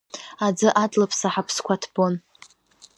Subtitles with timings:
[0.45, 2.13] Аӡы адлаԥса ҳаԥсқәа ҭбон.